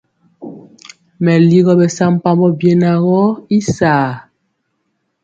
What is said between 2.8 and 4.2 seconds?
gɔ y saa.